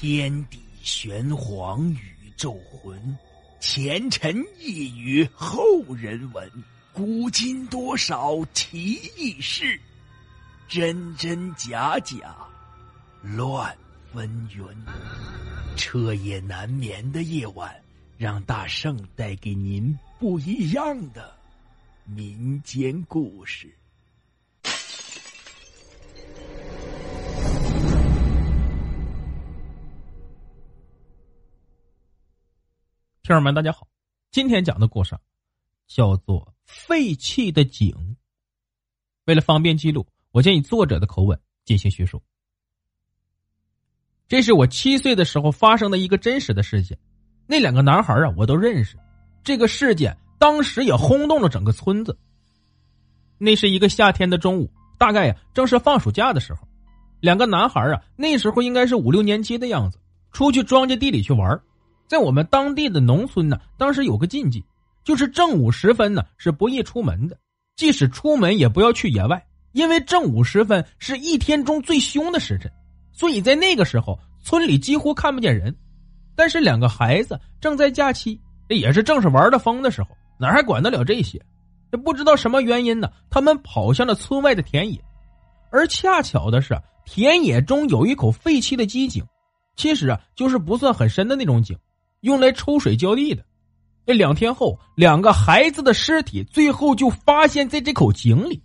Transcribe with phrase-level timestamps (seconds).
[0.00, 2.98] 天地玄黄，宇宙浑，
[3.60, 5.62] 前尘一语后
[5.94, 6.50] 人闻。
[6.90, 9.78] 古今多少奇异事，
[10.66, 12.34] 真真假假，
[13.20, 13.76] 乱
[14.10, 14.74] 纷纭。
[15.76, 17.78] 彻夜难眠的夜晚，
[18.16, 21.36] 让大圣带给您不一样的
[22.06, 23.70] 民间故事。
[33.30, 33.86] 听友们，大家好，
[34.32, 35.16] 今天讲的故事
[35.86, 37.90] 叫做《废弃的井》。
[39.26, 42.20] 为了方便记录，我将以作者的口吻进行叙述。
[44.26, 46.98] 这是我七岁的时候发生的一个真实的事件。
[47.46, 48.98] 那两个男孩啊，我都认识。
[49.44, 52.18] 这个事件当时也轰动了整个村子。
[53.38, 54.68] 那是一个夏天的中午，
[54.98, 56.66] 大概呀正是放暑假的时候。
[57.20, 60.00] 两个男孩啊，那时候应该是五六年级的样子，
[60.32, 61.62] 出去庄稼地里去玩。
[62.10, 64.64] 在我们当地的农村呢，当时有个禁忌，
[65.04, 67.38] 就是正午时分呢是不宜出门的，
[67.76, 72.68] 即使出门也不要去野外，因为正午时分是一天中最凶的时辰，
[73.12, 75.72] 所以在那个时候村里几乎看不见人。
[76.34, 81.40] 但是两个孩子正在假期，也是正是玩的疯的时候，哪还管得了这些？
[81.92, 85.00] 这不知道什么原因呢，他们跑向了村外的田野，
[85.70, 89.24] 而恰巧的是，田野中有一口废弃的机井，
[89.76, 91.78] 其实啊就是不算很深的那种井。
[92.20, 93.44] 用来抽水浇地的。
[94.06, 98.60] 这两天后，两个孩子的尸体最后就发现在这口井里。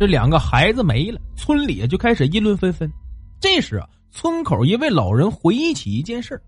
[0.00, 2.90] 这两个孩子没了，村里就开始议论纷纷。
[3.40, 6.40] 这时啊，村口一位老人回忆起一件事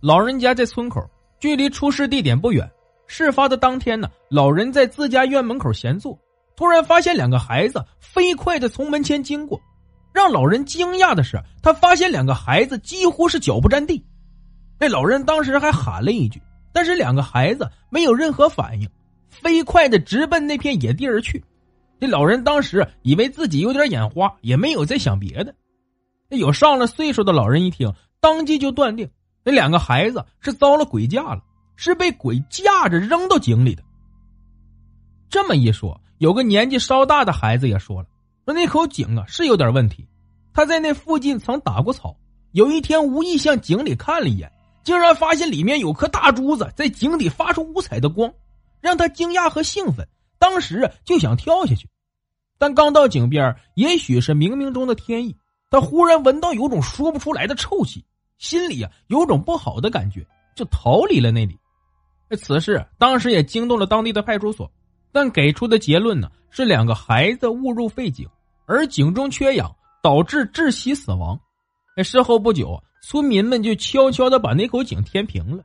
[0.00, 1.02] 老人家在村口，
[1.40, 2.70] 距离出事地点不远。
[3.06, 6.18] 事发的当天呢，老人在自家院门口闲坐，
[6.56, 9.60] 突然发现两个孩子飞快的从门前经过。
[10.12, 14.02] 让老人惊讶的是，他发现两个孩子几乎是脚不沾地。
[14.78, 16.40] 那老人当时还喊了一句，
[16.72, 18.88] 但是两个孩子没有任何反应，
[19.28, 21.42] 飞快的直奔那片野地而去。
[22.00, 25.54] 这老人当时以为自己有点眼花，也没有再想别的。
[26.28, 29.08] 那有上了岁数的老人一听，当即就断定
[29.44, 31.42] 那两个孩子是遭了鬼架了，
[31.76, 33.82] 是被鬼架着扔到井里的。
[35.30, 38.08] 这么一说，有个年纪稍大的孩子也说了，
[38.44, 40.06] 说那口井啊是有点问题，
[40.52, 42.16] 他在那附近曾打过草，
[42.52, 44.50] 有一天无意向井里看了一眼。
[44.84, 48.32] 竟然发现里面有颗大珠子在井底发出五彩的光，
[48.80, 50.06] 让他惊讶和兴奋。
[50.38, 51.88] 当时就想跳下去，
[52.58, 55.34] 但刚到井边，也许是冥冥中的天意，
[55.70, 58.04] 他忽然闻到有种说不出来的臭气，
[58.36, 61.58] 心里啊有种不好的感觉，就逃离了那里。
[62.38, 64.70] 此事当时也惊动了当地的派出所，
[65.12, 68.28] 但给出的结论呢是两个孩子误入废井，
[68.66, 71.40] 而井中缺氧导致窒息死亡。
[72.02, 72.82] 事后不久。
[73.06, 75.62] 村民们就悄悄的把那口井填平了。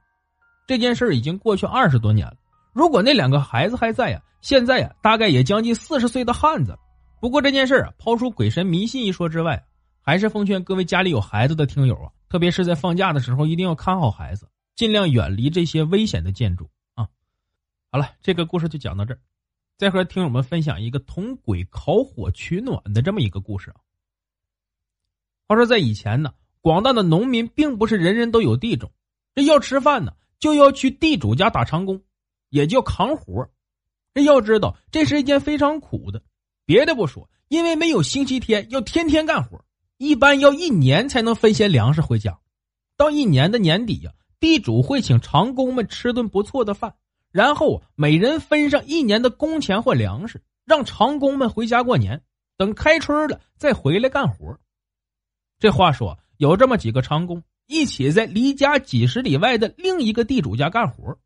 [0.67, 2.35] 这件事已经过去二十多年了。
[2.73, 6.77] 如果那两个孩子还在呀，现在呀，大概也将近四十岁的汉子。
[7.21, 9.63] 不过这件事啊，抛出鬼神迷信一说之外，
[10.01, 17.07] 还是奉劝各位家里有孩子的听友啊，特别是在放假的时候，一定要看好孩子，尽量远离这些危险的建筑啊。
[17.89, 19.19] 好了，这个故事就讲到这儿。
[19.77, 23.79] 再和听友们分享一个同鬼烤火取暖的这么一个故事啊。
[25.49, 26.31] 话说在以前呢。
[26.61, 28.91] 广大的农民并不是人人都有地种，
[29.33, 32.01] 这要吃饭呢，就要去地主家打长工，
[32.49, 33.49] 也叫扛活。
[34.13, 36.21] 这要知道，这是一件非常苦的。
[36.65, 39.63] 别的不说，因为没有星期天，要天天干活，
[39.97, 42.37] 一般要一年才能分些粮食回家。
[42.97, 44.11] 到一年的年底呀，
[44.41, 46.93] 地主会请长工们吃顿不错的饭，
[47.31, 52.21] 然后每人分上一年的工钱或粮食，让长工们回家过年。
[52.57, 54.59] 等开春了，再回来干活。
[55.59, 56.17] 这话说。
[56.37, 61.19] 有这么几个长工一起在离家几十里外的另一个地主家干活。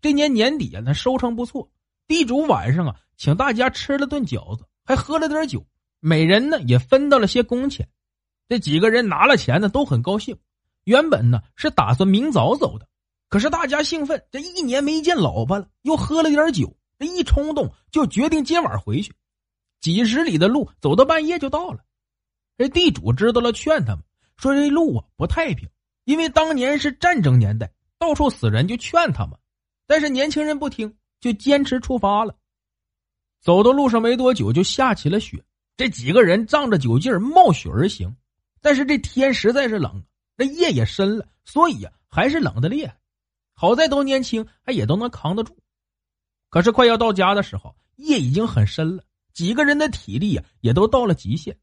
[0.00, 1.70] 这年年底啊，那收成不错。
[2.08, 5.64] 地主晚上啊，请大家吃了顿饺子，还喝了点酒，
[6.00, 7.88] 每人呢也分到了些工钱。
[8.48, 10.36] 这几个人拿了钱呢，都很高兴。
[10.82, 12.88] 原本呢是打算明早走的，
[13.28, 19.12] 可是大家兴奋，这一年没见老婆了，又喝了点酒，这一冲动就决定今晚回去。
[19.80, 21.84] 几十里的路走到半夜就到了。
[22.58, 24.04] 这地主知道了，劝他们。
[24.36, 25.68] 说这路啊不太平，
[26.04, 29.38] 因为当年是战争年代，到处死人，就劝他们，
[29.86, 32.36] 但是年轻人不听，就坚持出发了。
[33.40, 35.44] 走到路上没多久，就下起了雪。
[35.76, 38.16] 这几个人仗着酒劲儿冒雪而行，
[38.60, 40.04] 但是这天实在是冷，
[40.36, 42.98] 这夜也深了，所以呀还是冷的厉害。
[43.54, 45.56] 好在都年轻，还也都能扛得住。
[46.48, 51.56] 可是快要到家的时候，夜已经很深了，几个人的体力呀也都到了极限。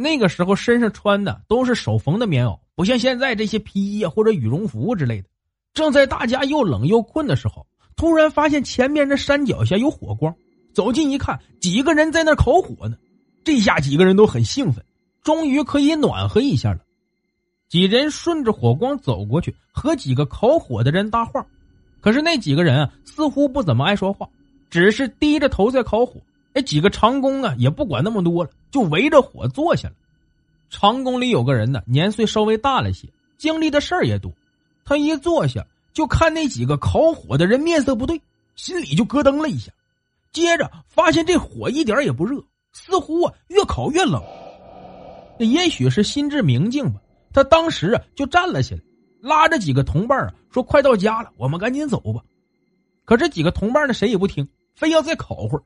[0.00, 5.28] 那个时候身上穿的都是手缝的棉袄，不像现在这些皮衣或者羽绒服之类的。
[5.74, 7.66] 正在大家又冷又困的时候，
[7.96, 10.34] 突然发现前面的山脚下有火光，
[10.72, 12.96] 走近一看，几个人在那烤火呢。
[13.44, 14.82] 这下几个人都很兴奋，
[15.22, 16.80] 终于可以暖和一下了。
[17.68, 21.46] 几人顺着火光走过去，和几个烤火的人搭话。
[22.00, 24.26] 可是那几个人啊，似乎不怎么爱说话，
[24.70, 26.20] 只是低着头在烤火。
[26.52, 29.94] 那几个长工啊，也不管那么多了，就围着火坐下了。
[30.68, 33.08] 长工里有个人呢，年岁稍微大了些，
[33.38, 34.32] 经历的事儿也多。
[34.84, 38.20] 他一坐下，就看那几个烤火的人面色不对，
[38.56, 39.72] 心里就咯噔了一下。
[40.32, 42.42] 接着发现这火一点也不热，
[42.72, 44.22] 似乎啊越烤越冷。
[45.38, 47.00] 那也许是心智明镜吧，
[47.32, 48.80] 他当时啊就站了起来，
[49.20, 52.22] 拉着几个同伴啊说：“快到家了，我们赶紧走吧。”
[53.04, 55.62] 可这几个同伴呢，谁也不听，非要再烤会儿。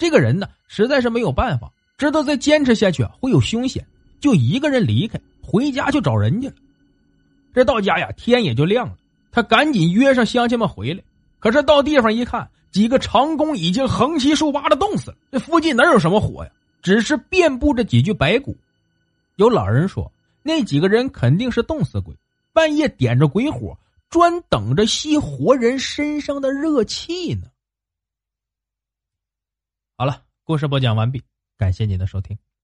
[0.00, 3.86] 这个人呢，实在是没有办法，知道再坚持下去会有凶险，
[4.18, 6.54] 就一个人离开，回家去找人家了。
[7.52, 8.96] 这到家呀，天也就亮了，
[9.30, 11.02] 他赶紧约上乡亲们回来。
[11.38, 15.18] 可是到地方一看，几个长工已经横七竖八的冻死了。
[15.32, 16.50] 这附近哪有什么火呀？
[16.80, 18.56] 只是遍布着几具白骨。
[19.36, 20.10] 有老人说，
[20.42, 22.14] 那几个人肯定是冻死鬼，
[22.54, 23.76] 半夜点着鬼火，
[24.08, 27.42] 专等着吸活人身上的热气呢。
[30.50, 31.22] 故事播讲完毕，
[31.56, 32.36] 感谢您的收听。